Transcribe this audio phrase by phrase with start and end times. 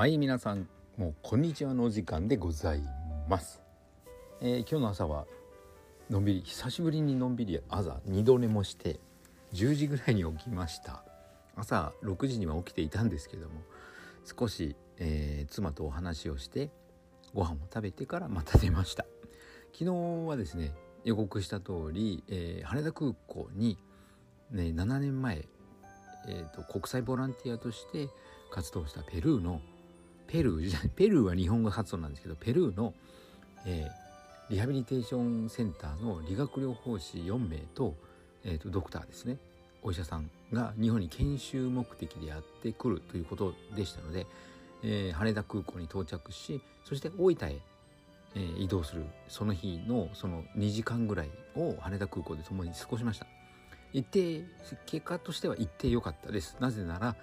[0.00, 0.66] はい皆さん
[0.96, 2.80] もうこんにちはのお時間でござい
[3.28, 3.60] ます、
[4.40, 5.26] えー、今日の朝は
[6.08, 8.98] のんびり久しぶりにのんびり朝二度寝もして
[9.52, 11.04] 10時ぐらいに起きました。
[11.54, 13.60] 朝6時には起きていたんですけども
[14.24, 16.70] 少し、えー、妻とお話をして
[17.34, 19.04] ご飯を食べてからまた出ました。
[19.78, 19.92] 昨日
[20.26, 20.72] はですね
[21.04, 23.76] 予告した通り、えー、羽田空港に、
[24.50, 25.46] ね、7年前、
[26.26, 28.08] えーと、国際ボランティアとして
[28.50, 29.60] 活動したペルーの
[30.30, 32.94] ペルーじゃペルーは日本語発音なんですけどペルーの、
[33.66, 37.94] えー、リハビリテーションセンターの理学療法士4名と,、
[38.44, 39.36] えーと、ドクターですね。
[39.82, 44.26] お医者さんが日本に研修目的でやってくるということでしたので、
[44.84, 47.58] えー、羽田空港に到着しそして大分へ
[48.36, 53.26] えー、移動するその日のその2時間ぐらいを羽田空港で共に過ごしました。
[53.92, 54.44] 一定
[54.86, 56.56] 結果としては一定良かったです。
[56.60, 57.16] なぜなら、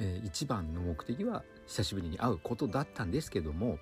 [0.00, 3.78] えー、一番の目的は久しぶりに会うことだったんですけども、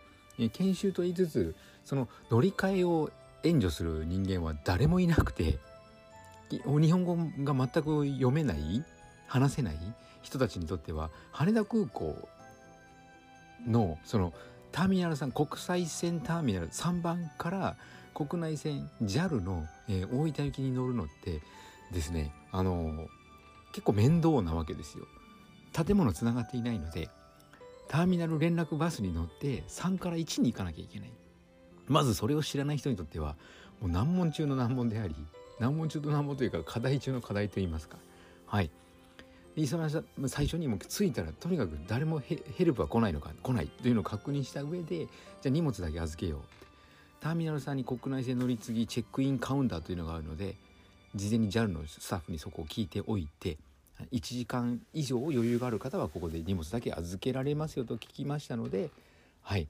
[0.52, 3.10] 研修と言いつつその乗り換えを
[3.42, 5.58] 援助する人間は誰もいなくて
[6.50, 8.84] 日本語が全く読めない
[9.26, 9.78] 話せない
[10.22, 12.28] 人たちにとっては羽田空港
[13.66, 14.32] のその
[14.72, 17.76] ターミナル3国際線ターミナル3番から
[18.14, 21.40] 国内線 JAL の、えー、大分行きに乗るのって
[21.92, 23.06] ですねあのー、
[23.72, 25.06] 結構面倒なわけですよ。
[25.72, 27.10] 建物つながっていないので
[27.88, 31.10] ターミナル連絡バスに乗って3から1に行かなきゃいけない。
[31.86, 33.36] まずそれを知らない人にとっては
[33.80, 35.14] もう難問中の難問であり
[35.60, 37.98] 難問中の難問というか課題中の課題といいますか。
[38.46, 38.70] はい。
[40.26, 45.08] 最初にも着いたらとにかく誰もヘルプは来ないのか来ないというのを確認した上でじゃ
[45.46, 46.40] あ荷物だけ預けよう
[47.20, 50.56] ターミナルさんに国内線乗り継ぎチェックインカウンターというのがあるので
[51.14, 53.56] 事前に JAL のスタッフにそこを聞いておいて
[54.12, 58.90] 1時間以上余裕がある方はここで荷物だけ預けられますよと聞きましたので
[59.42, 59.68] はい。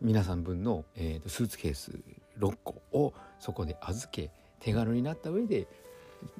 [0.00, 1.98] 皆さん分の、えーと、スーツケース
[2.38, 4.30] 6個をそこで預け
[4.60, 5.66] 手軽になった上で、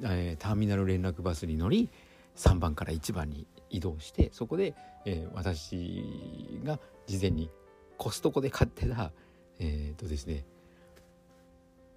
[0.04, 1.88] えー、ターミナル連絡バスに乗り
[2.36, 7.50] 3番から1番に移動してそこで、えー、私が事前に
[7.96, 9.10] コストコで買ってた
[9.58, 10.44] えっ、ー、とですね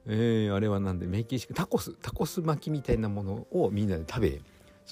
[0.08, 4.42] えー、あれはなんでメキシコタコスタコス巻きみたいなものをみんなで食べ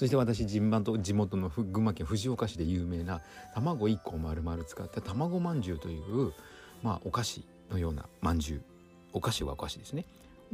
[0.00, 3.20] そして私地元地元の群馬県藤岡市で有名な
[3.52, 6.32] 卵1個を丸々使った卵まんじゅうという、
[6.82, 8.62] まあ、お菓子のようなまんじゅう。
[9.12, 10.06] お菓子はお菓子ですね。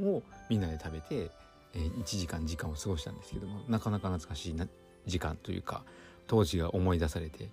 [0.02, 0.20] を
[0.50, 1.30] みんなで食べて、
[1.74, 4.66] えー、1時間時間を過ごしたんですけどもなかなか懐かしいな
[5.06, 5.84] 時間というか
[6.26, 7.48] 当時が思い出されて。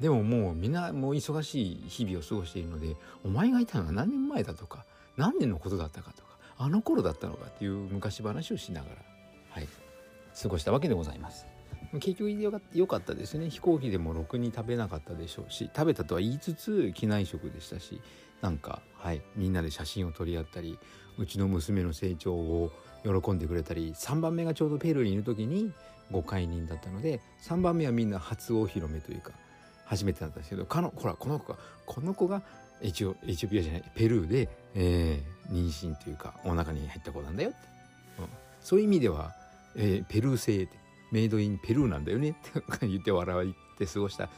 [0.00, 4.84] でももうみんなもう忙しい日々を過ごしているのでお前がいたのは何年前だとか
[5.16, 8.96] 何年のことだったかとかあの頃だったのかっていう昔話をしながら。
[9.50, 9.68] はい。
[10.40, 11.46] 過ごしたわけでございます。
[11.98, 13.50] 結局良かったですね。
[13.50, 18.00] 飛行機でもろくに食べなかったでしょうし食べたとは言いつつ機内食でしたし
[18.40, 20.78] なんかはいみんなで写真を撮り合ったり
[21.18, 22.70] うちの娘の成長を
[23.02, 25.72] 喜んでくれたり3番目がちょうどペルーにいる時に
[26.12, 29.32] ご解任だったので3番目はみんな初お披露目というか
[29.84, 32.42] 初めてだったんですけどかのほらこの子がこの子が
[32.82, 37.58] エチオエチオピアじゃないペルーで、えー、妊娠というかお腹に入った子なんだよって、
[38.20, 38.26] うん、
[38.60, 39.34] そういう意味では、
[39.76, 40.68] えー、ペルー製
[41.10, 42.30] メイドインペルーなんだよね。
[42.30, 42.34] っ
[42.78, 44.28] て言って笑って過ごした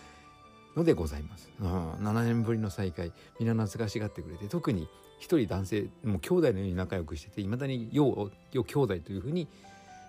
[0.77, 3.13] のでございます、うん、7年ぶりの再会。
[3.39, 4.49] みんな懐かしがってくれて。
[4.49, 4.89] 特に
[5.19, 9.47] 一人男性もう兄弟のように仲良くしてていまだにようよ兄弟というふうに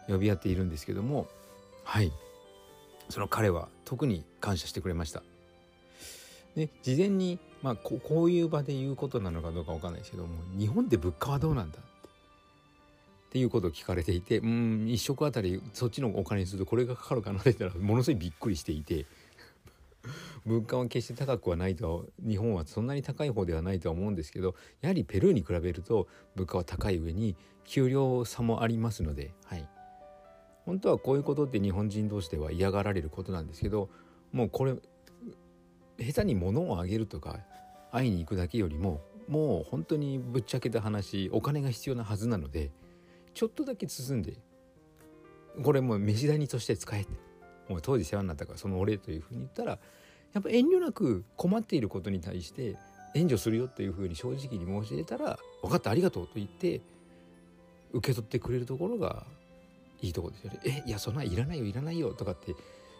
[0.07, 1.27] 呼び合っているんですけども。
[1.83, 2.11] はい。
[3.09, 5.21] その彼は特に感謝してくれました。
[6.55, 11.79] で事前に、まあ、ここういう場で言うことなのかどうかわかんないですけども日本で物価はどうなんだ？
[13.33, 19.07] っていうことを聞かれていてうん一食あたりそっちのお金にするとこれがかかるかなって言ったらものすごいびっくりしていて
[20.45, 27.35] 物価は決して高くはないと日本はそんなに高い方ではないとは思うんですけどやはりペルーに比べると物価は高い上に
[27.65, 29.67] 給料差もありますので、はい、
[30.65, 33.89] 本当はこういうことって日本人同士では嫌がられることなんですけど
[34.31, 34.75] もうこれ
[35.97, 37.39] 下手に物をあげるとか
[37.91, 42.69] 会いに行くだけよりももう本当にぶっちゃけた話お金が必要なはずなので
[43.33, 44.37] ちょっとだけ包んで
[45.63, 47.11] これもう飯代にとして使えて
[47.69, 49.79] もう当時世話になったからそのお礼というふうに言ったら
[50.33, 52.75] やっぱ遠慮なく困っていることに対して
[53.15, 56.81] 援助するよというふうに正直に申し出たら「分かったありがとう」と言って
[57.91, 59.25] 受け取ってくれるところが
[60.01, 60.59] いいとこですよね。
[60.65, 62.55] えいやそんないらないよいらないよとかって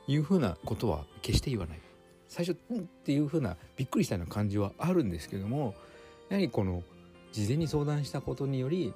[0.08, 1.80] いうふうなことは決して言わない。
[2.28, 5.74] 最初「うん」っていうふうなびっくりしたような感じはあるんですけども
[6.30, 6.84] やはりこの
[7.32, 8.94] 事前に相談したことにより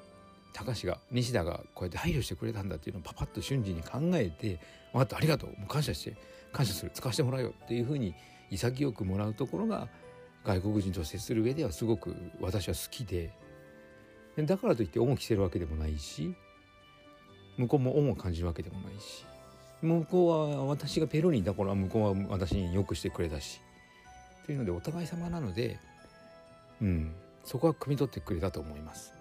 [0.57, 4.59] 高志が西田がこうやって配慮してくれたんだっていうのをパパッと瞬時に考えて
[4.91, 5.49] 「分かったありがとう。
[5.51, 6.17] もう感謝して
[6.51, 6.91] 感謝する。
[6.93, 8.15] 使わせてもらうよ」っていうふうに
[8.49, 9.87] 潔くもらうところが
[10.43, 13.31] 外国人と接する上ではすごく私は好きで。
[14.37, 16.35] だからといって恩を着せるわけでもないし
[17.57, 19.25] 向こうも恩を感じるわけでもないし
[19.81, 23.59] 向こうは私がペルーにいた頃は向こうは私によくしてくれたし
[24.45, 25.79] というのでお互い様なので
[26.81, 29.16] うんそこは汲み取ってくれたと思います。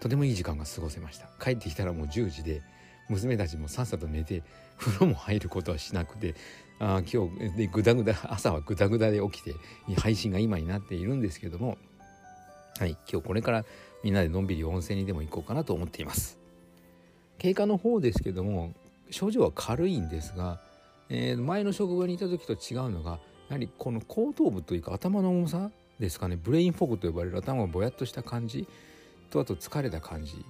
[0.00, 1.28] とてもいい時間が過ごせました。
[1.42, 2.62] 帰ってきたらもう10時で
[3.08, 4.42] 娘たちもさっさと寝て
[4.78, 6.34] 風呂も入ることはしなくて
[6.78, 9.54] あ今日でぐだぐだ朝はぐだぐだで起きて
[9.96, 11.78] 配信が今になっているんですけども
[12.78, 13.64] はい今日これから
[14.02, 16.38] みんなでのんびり温泉にでも行こうかなと思っています。
[17.38, 18.72] 経過の方ですけども
[19.10, 20.60] 症状は軽いんですが、
[21.08, 23.18] えー、前の職場にいた時と違うのがや
[23.50, 28.68] はりこの後頭部というか頭の重さですかねブレインフォグと呼ばれる頭がぼやっとした感じ
[29.32, 30.44] とあと疲れた感じ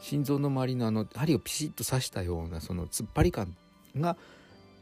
[0.00, 3.56] 心臓の周りのあの針をピシッと刺したようなその突っ張り感
[3.96, 4.16] が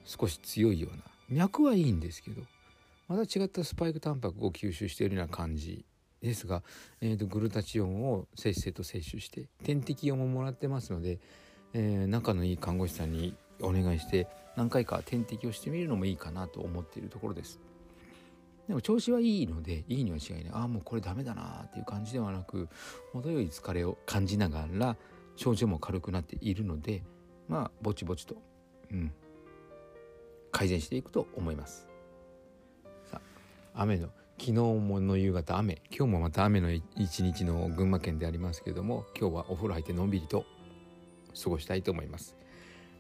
[0.05, 2.43] 少し強いような脈はいいんですけど
[3.09, 5.85] また違ったスパイクタンパクを吸収しているような感じ
[6.23, 6.63] ですが、
[7.01, 11.19] えーと、グルタチオンをせっせと摂取して点滴用ももらってますので、
[11.75, 17.61] えー、仲のいい看護師さんにお願いして何回か点滴をしてみるのもいいかなと思っているところです。
[18.69, 20.53] でも調子はいいのでいいには違いない。
[20.53, 22.69] ああもうこれダメだなっていう感じではなく
[23.13, 24.97] 程よい疲れを感じながら
[25.37, 27.03] 症状も軽くなっているので
[27.49, 28.37] まあぼちぼちと、
[28.91, 29.13] うん、
[30.51, 31.87] 改善していくと思います。
[33.05, 33.21] さ
[33.75, 34.09] あ雨の
[34.39, 40.45] 昨日もの夕方雨今日もまた雨の一日の群馬県でありますけれども今日はお風呂入ってのんびりと
[41.43, 42.37] 過ごしたいと思います。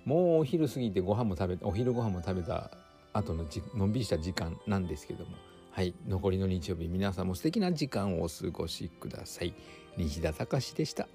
[0.04, 2.70] もうお昼過ぎてご飯も食べお昼ご飯も食べた
[3.12, 5.32] 後のじのんびりした時間なんですけども
[5.76, 5.94] はい。
[6.08, 9.52] 残りの日曜日皆さんも素敵な時間をお過ごしください。
[9.98, 11.06] 西田隆でした。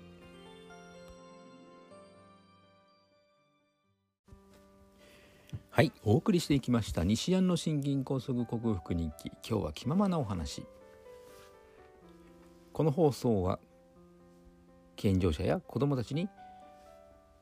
[5.72, 5.92] はい。
[6.04, 9.32] お送りしていきました西安の心筋梗塞克服日記。
[9.50, 10.64] 今日は気ままなお話。
[12.72, 13.58] この放送は
[14.96, 16.30] 健常者や子どもたちに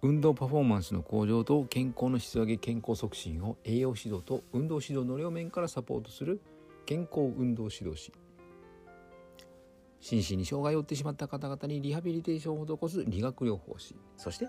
[0.02, 6.40] 運動パフォーマンスの向上と健康の質上げ健康促進を栄養指導と運動指導の両面からサポートする
[6.90, 8.12] 健康運動指導士。
[10.02, 13.96] 心身に障害を負ってしまった方々にリハビリテーションを施す理学療法士。
[14.18, 14.48] そして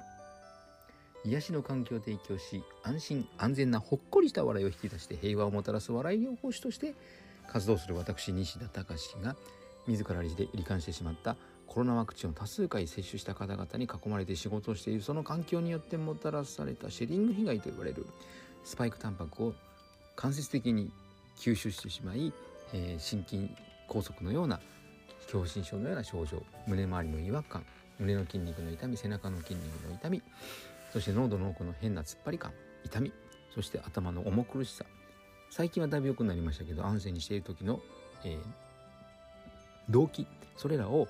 [1.26, 6.94] 癒しの環境を提供し安心安全なほっこりした笑いを引き出して平和をもたらす笑い療法士として
[7.46, 9.36] 活動する私西田隆が
[9.86, 15.02] 自ら理で罹患してしまったコロナワクチンを多数回接種した方々に囲まれて仕事をしている。
[15.02, 18.06] その環境によってもたらされたシェディング被害と呼ばれる
[18.64, 19.52] スパイクタンパクを
[20.16, 20.90] 間接的に
[21.40, 22.32] 吸収してしまい、
[22.74, 23.50] えー、心筋
[23.88, 24.60] 梗塞のような
[25.26, 27.64] 狭心症のような症状胸周りの違和感
[27.98, 30.22] 胸の筋肉の痛み背中の筋肉の痛み
[30.92, 32.52] そして喉の奥の変な突っ張り感
[32.84, 33.12] 痛み
[33.54, 34.84] そして頭の重苦しさ。
[35.50, 37.80] 最近はだいぶ良くなりましたけど安静にしている時の、
[38.24, 38.38] えー、
[39.88, 41.08] 動機それらを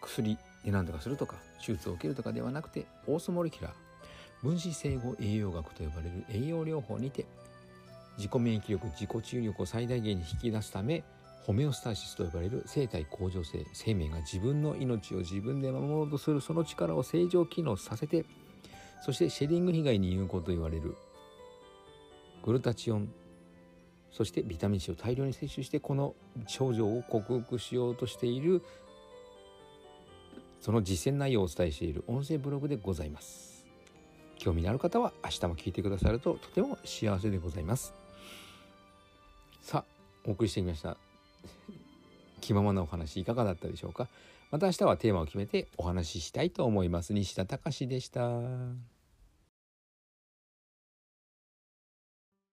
[0.00, 3.72] 薬で何とかするとか手術を受けるとかではなくてオーソモリキュラー。
[4.42, 7.24] 分子整合栄養学と呼ばれる栄養療法にて
[8.16, 11.04] 自己免疫力自己治癒力を最大限に引き出すため
[11.44, 18.24] ホメオスタシスと呼ばれる生体向上性生命が自分の命を自分で守ろうとするその力を正常機能させて
[19.02, 20.96] そしてシェディング被害に有効と言われる
[22.42, 23.08] グルタチオン
[24.10, 26.14] そしてビタミン C を大量に摂取してこの
[26.46, 28.62] 症状を克服しようとしている
[30.60, 33.64] その実践内容をお伝えしている音声ブログでございます。
[34.36, 38.05] 興味のある方は明日も聞いてくださるととても幸せでございます。
[39.66, 39.84] さあ
[40.24, 40.96] お送りしてみました。
[42.40, 44.06] 気ままなお話いかがだったでしょうか？
[44.52, 47.12] また明日はテーマを決めてお話ししたいと思います。
[47.12, 48.30] 西田隆でした。